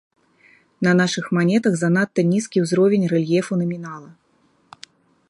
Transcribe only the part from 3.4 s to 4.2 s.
намінала.